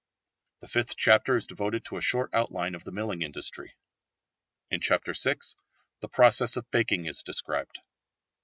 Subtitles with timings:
[0.61, 3.75] The fifth chapter is devoted to a short outline of the milling industry.
[4.71, 5.35] In chapter VI
[5.99, 7.77] the process of baking is described.